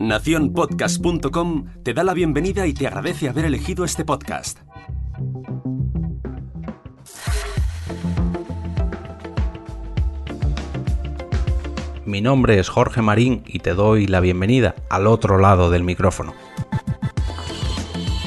Naciónpodcast.com 0.00 1.64
te 1.82 1.92
da 1.92 2.04
la 2.04 2.14
bienvenida 2.14 2.68
y 2.68 2.72
te 2.72 2.86
agradece 2.86 3.28
haber 3.28 3.46
elegido 3.46 3.84
este 3.84 4.04
podcast. 4.04 4.60
Mi 12.04 12.20
nombre 12.20 12.60
es 12.60 12.68
Jorge 12.68 13.02
Marín 13.02 13.42
y 13.44 13.58
te 13.58 13.74
doy 13.74 14.06
la 14.06 14.20
bienvenida 14.20 14.76
al 14.88 15.08
otro 15.08 15.36
lado 15.36 15.68
del 15.68 15.82
micrófono. 15.82 16.32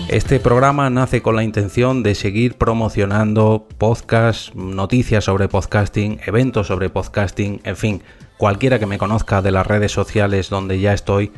Este 0.09 0.41
programa 0.41 0.89
nace 0.89 1.21
con 1.21 1.37
la 1.37 1.43
intención 1.43 2.03
de 2.03 2.15
seguir 2.15 2.57
promocionando 2.57 3.65
podcasts, 3.77 4.53
noticias 4.55 5.23
sobre 5.23 5.47
podcasting, 5.47 6.19
eventos 6.25 6.67
sobre 6.67 6.89
podcasting, 6.89 7.61
en 7.63 7.77
fin, 7.77 8.03
cualquiera 8.35 8.77
que 8.77 8.87
me 8.87 8.97
conozca 8.97 9.41
de 9.41 9.51
las 9.51 9.65
redes 9.65 9.93
sociales 9.93 10.49
donde 10.49 10.81
ya 10.81 10.93
estoy 10.93 11.31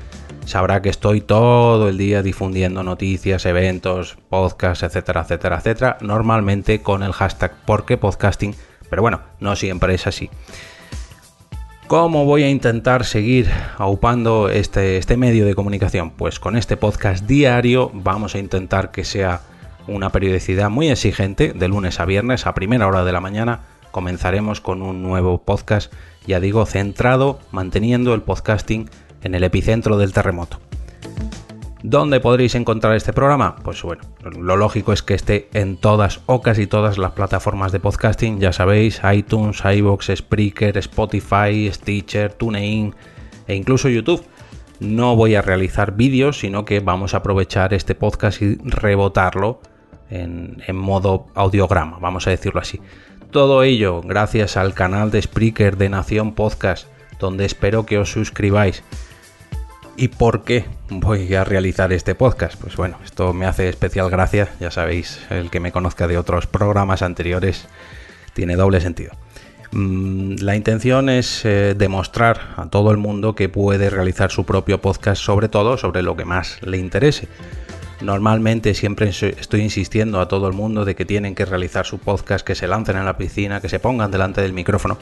sabrá 0.45 0.81
que 0.81 0.89
estoy 0.89 1.21
todo 1.21 1.89
el 1.89 1.97
día 1.97 2.21
difundiendo 2.21 2.83
noticias, 2.83 3.45
eventos, 3.45 4.17
podcasts, 4.29 4.83
etcétera, 4.83 5.21
etcétera, 5.21 5.57
etcétera, 5.57 5.97
normalmente 6.01 6.81
con 6.81 7.03
el 7.03 7.13
hashtag 7.13 7.53
porque 7.65 7.97
podcasting, 7.97 8.55
pero 8.89 9.01
bueno, 9.01 9.21
no 9.39 9.55
siempre 9.55 9.93
es 9.93 10.07
así. 10.07 10.29
¿Cómo 11.87 12.25
voy 12.25 12.43
a 12.43 12.49
intentar 12.49 13.05
seguir 13.05 13.49
aupando 13.77 14.49
este, 14.49 14.97
este 14.97 15.17
medio 15.17 15.45
de 15.45 15.53
comunicación? 15.53 16.11
Pues 16.11 16.39
con 16.39 16.55
este 16.55 16.77
podcast 16.77 17.25
diario 17.25 17.91
vamos 17.93 18.35
a 18.35 18.39
intentar 18.39 18.91
que 18.91 19.03
sea 19.03 19.41
una 19.87 20.09
periodicidad 20.09 20.69
muy 20.69 20.89
exigente, 20.89 21.53
de 21.53 21.67
lunes 21.67 21.99
a 21.99 22.05
viernes 22.05 22.47
a 22.47 22.53
primera 22.53 22.87
hora 22.87 23.03
de 23.03 23.11
la 23.11 23.19
mañana. 23.19 23.61
Comenzaremos 23.91 24.61
con 24.61 24.81
un 24.81 25.03
nuevo 25.03 25.43
podcast, 25.43 25.93
ya 26.25 26.39
digo, 26.39 26.65
centrado, 26.65 27.39
manteniendo 27.51 28.13
el 28.13 28.21
podcasting 28.21 28.89
en 29.23 29.35
el 29.35 29.43
epicentro 29.43 29.97
del 29.97 30.13
terremoto. 30.13 30.59
¿Dónde 31.85 32.21
podréis 32.21 32.55
encontrar 32.55 32.95
este 32.95 33.11
programa? 33.11 33.57
Pues 33.57 33.83
bueno, 33.83 34.03
lo 34.39 34.55
lógico 34.55 34.93
es 34.93 35.03
que 35.03 35.15
esté 35.15 35.49
en 35.53 35.75
todas 35.75 36.21
o 36.27 36.41
casi 36.41 36.65
todas 36.65 36.97
las 36.97 37.11
plataformas 37.11 37.73
de 37.73 37.81
podcasting, 37.81 38.39
ya 38.39 38.53
sabéis, 38.53 39.01
iTunes, 39.13 39.61
iBox, 39.65 40.11
Spreaker, 40.15 40.77
Spotify, 40.77 41.69
Stitcher, 41.69 42.31
TuneIn 42.31 42.95
e 43.47 43.55
incluso 43.55 43.89
YouTube. 43.89 44.23
No 44.79 45.17
voy 45.17 45.35
a 45.35 45.41
realizar 45.41 45.93
vídeos, 45.93 46.39
sino 46.39 46.63
que 46.63 46.79
vamos 46.79 47.13
a 47.13 47.17
aprovechar 47.17 47.73
este 47.73 47.95
podcast 47.95 48.41
y 48.41 48.55
rebotarlo 48.63 49.59
en, 50.09 50.63
en 50.65 50.77
modo 50.77 51.27
audiograma, 51.35 51.97
vamos 51.99 52.27
a 52.27 52.29
decirlo 52.29 52.61
así. 52.61 52.79
Todo 53.29 53.63
ello 53.63 54.01
gracias 54.01 54.55
al 54.55 54.73
canal 54.73 55.11
de 55.11 55.21
Spreaker 55.21 55.75
de 55.75 55.89
Nación 55.89 56.33
Podcast, 56.33 56.87
donde 57.19 57.43
espero 57.43 57.85
que 57.85 57.97
os 57.97 58.09
suscribáis. 58.09 58.83
¿Y 59.95 60.07
por 60.07 60.43
qué 60.43 60.65
voy 60.89 61.35
a 61.35 61.43
realizar 61.43 61.93
este 61.93 62.15
podcast? 62.15 62.59
Pues 62.59 62.75
bueno, 62.75 62.97
esto 63.05 63.31
me 63.31 63.45
hace 63.45 63.69
especial 63.69 64.09
gracia, 64.09 64.49
ya 64.59 64.71
sabéis, 64.71 65.19
el 65.29 65.51
que 65.51 65.59
me 65.59 65.71
conozca 65.71 66.07
de 66.07 66.17
otros 66.17 66.47
programas 66.47 67.03
anteriores 67.03 67.67
tiene 68.33 68.55
doble 68.55 68.81
sentido. 68.81 69.11
Mm, 69.71 70.37
la 70.39 70.55
intención 70.55 71.09
es 71.09 71.45
eh, 71.45 71.75
demostrar 71.77 72.55
a 72.57 72.67
todo 72.69 72.89
el 72.89 72.97
mundo 72.97 73.35
que 73.35 73.49
puede 73.49 73.91
realizar 73.91 74.31
su 74.31 74.45
propio 74.45 74.81
podcast, 74.81 75.21
sobre 75.21 75.47
todo 75.47 75.77
sobre 75.77 76.01
lo 76.01 76.15
que 76.15 76.25
más 76.25 76.57
le 76.63 76.79
interese. 76.79 77.27
Normalmente 78.01 78.73
siempre 78.73 79.09
estoy 79.09 79.61
insistiendo 79.61 80.19
a 80.19 80.27
todo 80.27 80.47
el 80.47 80.53
mundo 80.53 80.85
de 80.85 80.95
que 80.95 81.05
tienen 81.05 81.35
que 81.35 81.45
realizar 81.45 81.85
su 81.85 81.99
podcast, 81.99 82.45
que 82.45 82.55
se 82.55 82.67
lancen 82.67 82.97
en 82.97 83.05
la 83.05 83.17
piscina, 83.17 83.61
que 83.61 83.69
se 83.69 83.79
pongan 83.79 84.11
delante 84.11 84.41
del 84.41 84.53
micrófono 84.53 84.97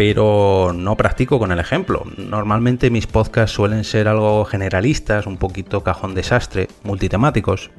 pero 0.00 0.72
no 0.74 0.96
practico 0.96 1.38
con 1.38 1.52
el 1.52 1.58
ejemplo. 1.58 2.04
Normalmente 2.16 2.88
mis 2.88 3.06
podcasts 3.06 3.54
suelen 3.54 3.84
ser 3.84 4.08
algo 4.08 4.46
generalistas, 4.46 5.26
un 5.26 5.36
poquito 5.36 5.82
cajón 5.82 6.14
desastre, 6.14 6.68
multitemáticos, 6.84 7.70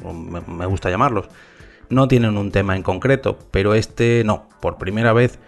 me 0.48 0.68
gusta 0.68 0.92
llamarlos. 0.92 1.30
No 1.90 2.08
tienen 2.08 2.38
un 2.38 2.52
tema 2.52 2.76
en 2.76 2.84
concreto, 2.84 3.40
pero 3.50 3.74
este 3.74 4.22
no. 4.24 4.48
Por 4.60 4.78
primera 4.78 5.14
vez 5.14 5.40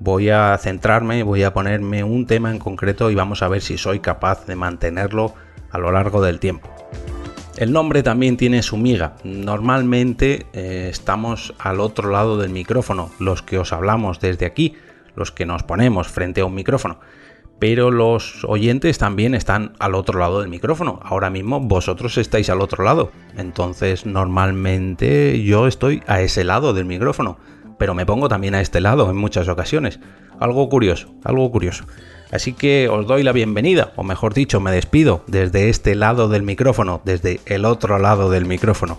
voy 0.00 0.28
a 0.28 0.54
centrarme, 0.58 1.22
voy 1.22 1.44
a 1.44 1.54
ponerme 1.54 2.04
un 2.04 2.26
tema 2.26 2.50
en 2.50 2.58
concreto 2.58 3.10
y 3.10 3.14
vamos 3.14 3.42
a 3.42 3.48
ver 3.48 3.62
si 3.62 3.78
soy 3.78 4.00
capaz 4.00 4.44
de 4.44 4.54
mantenerlo 4.54 5.32
a 5.70 5.78
lo 5.78 5.92
largo 5.92 6.20
del 6.20 6.40
tiempo. 6.40 6.68
El 7.56 7.72
nombre 7.72 8.02
también 8.02 8.36
tiene 8.36 8.62
su 8.62 8.76
miga. 8.76 9.16
Normalmente 9.24 10.44
eh, 10.52 10.88
estamos 10.90 11.54
al 11.58 11.80
otro 11.80 12.10
lado 12.10 12.36
del 12.36 12.50
micrófono, 12.50 13.10
los 13.18 13.40
que 13.40 13.56
os 13.56 13.72
hablamos 13.72 14.20
desde 14.20 14.44
aquí 14.44 14.76
los 15.14 15.32
que 15.32 15.46
nos 15.46 15.62
ponemos 15.62 16.08
frente 16.08 16.40
a 16.40 16.44
un 16.44 16.54
micrófono. 16.54 17.00
Pero 17.58 17.90
los 17.90 18.44
oyentes 18.44 18.98
también 18.98 19.34
están 19.34 19.72
al 19.80 19.94
otro 19.94 20.18
lado 20.20 20.40
del 20.40 20.48
micrófono. 20.48 21.00
Ahora 21.02 21.28
mismo 21.28 21.60
vosotros 21.60 22.16
estáis 22.16 22.50
al 22.50 22.60
otro 22.60 22.84
lado. 22.84 23.10
Entonces 23.36 24.06
normalmente 24.06 25.42
yo 25.42 25.66
estoy 25.66 26.02
a 26.06 26.20
ese 26.20 26.44
lado 26.44 26.72
del 26.72 26.84
micrófono. 26.84 27.38
Pero 27.78 27.94
me 27.94 28.06
pongo 28.06 28.28
también 28.28 28.54
a 28.54 28.60
este 28.60 28.80
lado 28.80 29.10
en 29.10 29.16
muchas 29.16 29.48
ocasiones. 29.48 29.98
Algo 30.38 30.68
curioso, 30.68 31.12
algo 31.24 31.50
curioso. 31.50 31.84
Así 32.30 32.52
que 32.52 32.88
os 32.88 33.06
doy 33.06 33.22
la 33.22 33.32
bienvenida, 33.32 33.92
o 33.96 34.02
mejor 34.02 34.34
dicho, 34.34 34.60
me 34.60 34.70
despido 34.70 35.24
desde 35.26 35.70
este 35.70 35.94
lado 35.94 36.28
del 36.28 36.42
micrófono, 36.42 37.00
desde 37.04 37.40
el 37.46 37.64
otro 37.64 37.98
lado 37.98 38.30
del 38.30 38.44
micrófono. 38.44 38.98